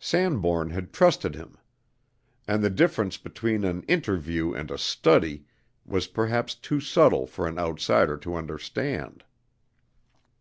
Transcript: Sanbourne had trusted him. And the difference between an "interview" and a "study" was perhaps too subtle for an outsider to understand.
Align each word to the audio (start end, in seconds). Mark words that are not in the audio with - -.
Sanbourne 0.00 0.70
had 0.70 0.92
trusted 0.92 1.36
him. 1.36 1.56
And 2.48 2.60
the 2.60 2.70
difference 2.70 3.16
between 3.18 3.62
an 3.62 3.84
"interview" 3.84 4.52
and 4.52 4.68
a 4.68 4.78
"study" 4.78 5.44
was 5.84 6.08
perhaps 6.08 6.56
too 6.56 6.80
subtle 6.80 7.24
for 7.28 7.46
an 7.46 7.56
outsider 7.56 8.16
to 8.16 8.34
understand. 8.34 9.22